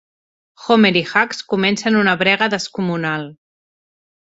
Homer 0.67 0.91
i 1.01 1.03
Hugs 1.09 1.43
comencen 1.53 1.99
una 2.01 2.17
brega 2.23 2.49
descomunal. 2.57 3.31